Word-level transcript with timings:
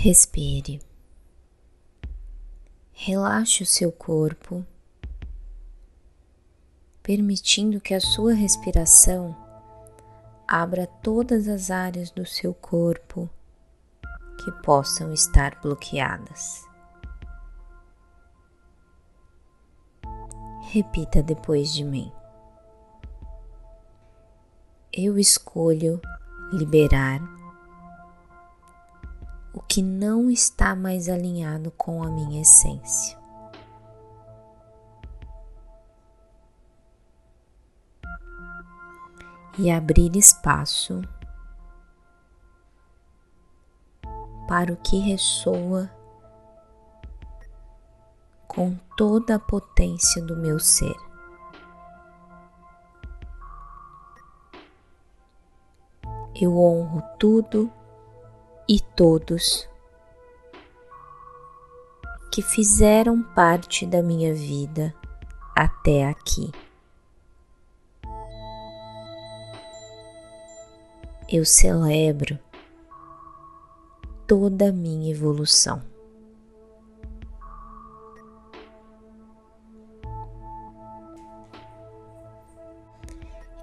Respire. 0.00 0.80
Relaxe 2.92 3.64
o 3.64 3.66
seu 3.66 3.90
corpo, 3.90 4.64
permitindo 7.02 7.80
que 7.80 7.92
a 7.92 8.00
sua 8.00 8.32
respiração 8.32 9.36
abra 10.46 10.86
todas 10.86 11.48
as 11.48 11.68
áreas 11.68 12.12
do 12.12 12.24
seu 12.24 12.54
corpo 12.54 13.28
que 14.38 14.52
possam 14.62 15.12
estar 15.12 15.60
bloqueadas. 15.60 16.64
Repita 20.70 21.24
depois 21.24 21.74
de 21.74 21.82
mim. 21.82 22.12
Eu 24.92 25.18
escolho 25.18 26.00
liberar 26.52 27.37
que 29.68 29.82
não 29.82 30.30
está 30.30 30.74
mais 30.74 31.10
alinhado 31.10 31.70
com 31.72 32.02
a 32.02 32.10
minha 32.10 32.40
essência. 32.40 33.18
E 39.58 39.70
abrir 39.70 40.16
espaço 40.16 41.02
para 44.46 44.72
o 44.72 44.76
que 44.76 44.98
ressoa 45.00 45.90
com 48.46 48.74
toda 48.96 49.34
a 49.34 49.38
potência 49.38 50.24
do 50.24 50.34
meu 50.34 50.58
ser. 50.58 50.96
Eu 56.34 56.56
honro 56.56 57.02
tudo 57.18 57.70
e 58.68 58.80
todos 58.80 59.66
que 62.30 62.42
fizeram 62.42 63.22
parte 63.22 63.86
da 63.86 64.02
minha 64.02 64.34
vida 64.34 64.94
até 65.56 66.06
aqui. 66.06 66.52
Eu 71.30 71.44
celebro 71.44 72.38
toda 74.26 74.68
a 74.68 74.72
minha 74.72 75.10
evolução. 75.10 75.82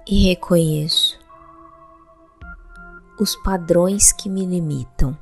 E 0.08 0.28
reconheço 0.28 1.05
os 3.18 3.34
padrões 3.36 4.12
que 4.12 4.28
me 4.28 4.44
limitam. 4.44 5.16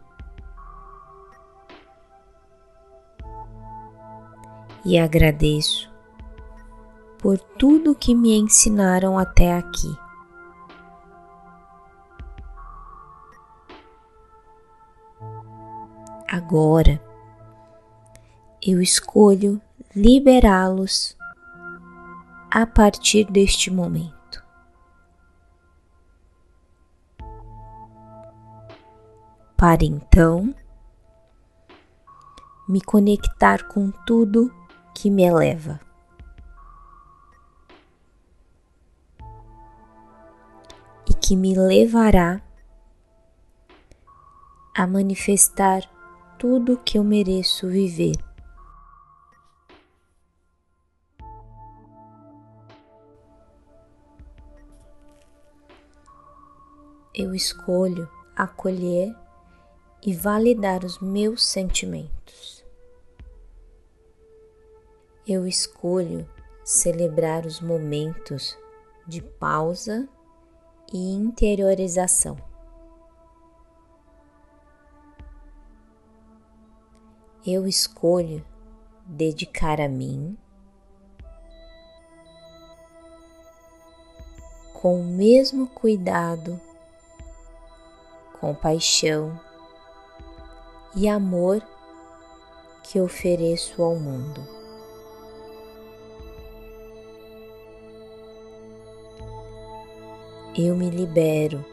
E 4.84 4.98
agradeço 4.98 5.90
por 7.18 7.38
tudo 7.38 7.94
que 7.94 8.14
me 8.14 8.36
ensinaram 8.36 9.18
até 9.18 9.56
aqui. 9.56 9.96
Agora 16.28 17.00
eu 18.62 18.80
escolho 18.82 19.60
liberá-los 19.94 21.16
a 22.50 22.66
partir 22.66 23.24
deste 23.30 23.70
momento. 23.70 24.23
Para 29.64 29.82
então 29.82 30.54
me 32.68 32.82
conectar 32.82 33.66
com 33.66 33.90
tudo 34.06 34.54
que 34.94 35.08
me 35.08 35.24
eleva. 35.24 35.80
E 41.08 41.14
que 41.14 41.34
me 41.34 41.54
levará 41.54 42.42
a 44.76 44.86
manifestar 44.86 45.80
tudo 46.38 46.76
que 46.76 46.98
eu 46.98 47.02
mereço 47.02 47.66
viver. 47.66 48.22
Eu 57.14 57.34
escolho 57.34 58.06
acolher 58.36 59.23
e 60.04 60.12
validar 60.12 60.84
os 60.84 60.98
meus 60.98 61.42
sentimentos. 61.42 62.62
Eu 65.26 65.46
escolho 65.46 66.28
celebrar 66.62 67.46
os 67.46 67.58
momentos 67.58 68.58
de 69.06 69.22
pausa 69.22 70.06
e 70.92 71.14
interiorização. 71.14 72.36
Eu 77.46 77.66
escolho 77.66 78.44
dedicar 79.06 79.80
a 79.80 79.88
mim 79.88 80.36
com 84.74 85.00
o 85.00 85.04
mesmo 85.04 85.66
cuidado, 85.66 86.60
compaixão 88.38 89.40
e 90.96 91.08
amor 91.08 91.62
que 92.82 93.00
ofereço 93.00 93.82
ao 93.82 93.96
mundo. 93.96 94.46
Eu 100.56 100.76
me 100.76 100.88
libero 100.88 101.64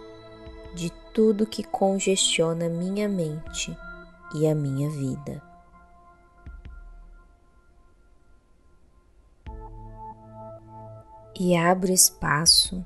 de 0.73 0.89
tudo 1.13 1.45
que 1.45 1.63
congestiona 1.63 2.67
minha 2.67 3.07
mente 3.07 3.77
e 4.33 4.47
a 4.47 4.55
minha 4.55 4.89
vida. 4.89 5.41
E 11.39 11.55
abro 11.55 11.91
espaço 11.91 12.85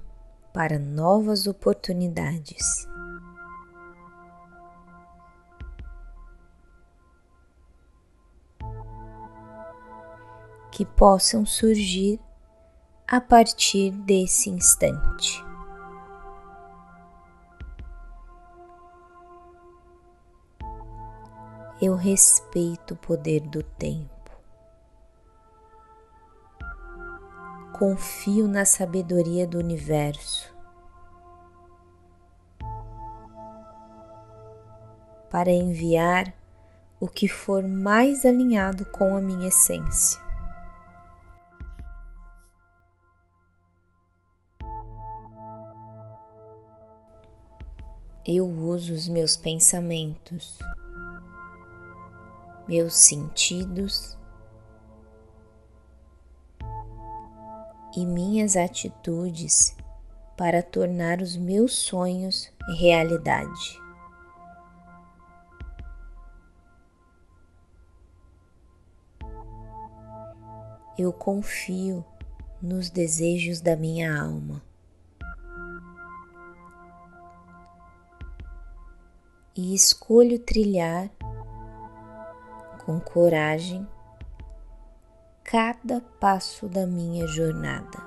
para 0.54 0.80
novas 0.80 1.48
oportunidades. 1.48 2.88
Que 10.76 10.84
possam 10.84 11.46
surgir 11.46 12.20
a 13.08 13.22
partir 13.22 13.92
desse 13.92 14.50
instante. 14.50 15.42
Eu 21.82 21.96
respeito 21.96 22.94
o 22.94 22.98
poder 22.98 23.40
do 23.40 23.64
tempo. 23.64 24.10
Confio 27.80 28.46
na 28.46 28.66
sabedoria 28.66 29.48
do 29.48 29.58
universo. 29.58 30.54
Para 35.30 35.52
enviar 35.52 36.34
o 37.00 37.08
que 37.08 37.30
for 37.30 37.64
mais 37.64 38.26
alinhado 38.26 38.86
com 38.88 39.16
a 39.16 39.22
minha 39.22 39.48
essência. 39.48 40.25
Eu 48.28 48.48
uso 48.48 48.92
os 48.92 49.08
meus 49.08 49.38
pensamentos, 49.38 50.58
meus 52.68 52.96
sentidos 52.96 54.18
e 57.96 58.04
minhas 58.04 58.56
atitudes 58.56 59.78
para 60.36 60.64
tornar 60.64 61.22
os 61.22 61.38
meus 61.38 61.74
sonhos 61.74 62.52
realidade. 62.80 63.80
Eu 70.98 71.14
confio 71.14 72.04
nos 72.60 72.90
desejos 72.90 73.62
da 73.62 73.76
minha 73.76 74.20
alma. 74.20 74.64
E 79.56 79.74
escolho 79.74 80.38
trilhar 80.40 81.10
com 82.86 83.00
coragem 83.00 83.88
cada 85.44 86.02
passo 86.20 86.68
da 86.68 86.86
minha 86.86 87.26
jornada. 87.28 88.04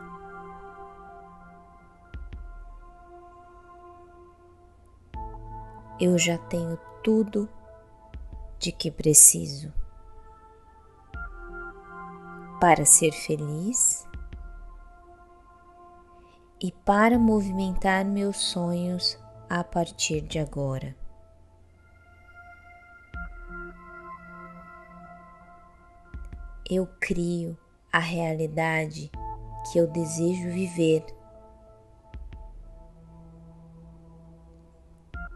Eu 6.01 6.19
já 6.19 6.37
tenho 6.37 6.79
tudo 7.03 7.49
de 8.59 8.71
que 8.71 8.91
preciso 8.91 9.73
para 12.61 12.85
ser 12.85 13.13
feliz 13.13 14.07
e 16.61 16.73
para 16.73 17.19
movimentar 17.19 18.05
meus 18.05 18.37
sonhos 18.37 19.19
a 19.49 19.63
partir 19.63 20.21
de 20.21 20.39
agora. 20.39 20.98
Eu 26.71 26.87
crio 27.01 27.57
a 27.91 27.99
realidade 27.99 29.11
que 29.73 29.79
eu 29.79 29.87
desejo 29.87 30.51
viver 30.51 31.03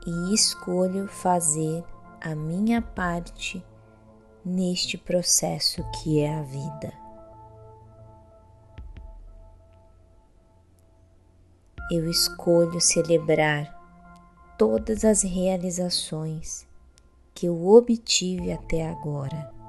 e 0.06 0.34
escolho 0.34 1.08
fazer 1.08 1.82
a 2.20 2.34
minha 2.34 2.82
parte 2.82 3.64
neste 4.44 4.99
processo 4.99 5.82
que 6.02 6.20
é 6.20 6.34
a 6.34 6.43
vida. 6.43 6.93
Eu 11.90 12.11
escolho 12.11 12.78
celebrar 12.78 13.81
todas 14.58 15.02
as 15.02 15.23
realizações 15.23 16.67
que 17.35 17.46
eu 17.46 17.67
obtive 17.67 18.52
até 18.52 18.87
agora. 18.87 19.62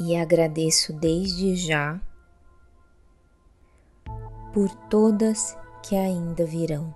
E 0.00 0.16
agradeço 0.16 0.94
desde 0.94 1.54
já 1.54 2.00
por 4.52 4.68
todas 4.88 5.56
que 5.82 5.94
ainda 5.94 6.44
virão. 6.44 6.94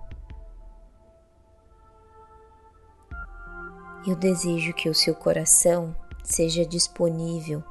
Eu 4.07 4.15
desejo 4.15 4.73
que 4.73 4.89
o 4.89 4.93
seu 4.93 5.13
coração 5.13 5.95
seja 6.23 6.65
disponível 6.65 7.63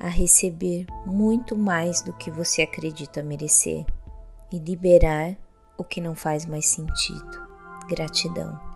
a 0.00 0.08
receber 0.08 0.86
muito 1.06 1.56
mais 1.56 2.02
do 2.02 2.12
que 2.12 2.30
você 2.30 2.62
acredita 2.62 3.22
merecer 3.22 3.86
e 4.52 4.58
liberar 4.58 5.36
o 5.78 5.84
que 5.84 6.00
não 6.00 6.16
faz 6.16 6.44
mais 6.44 6.66
sentido. 6.66 7.46
Gratidão. 7.88 8.71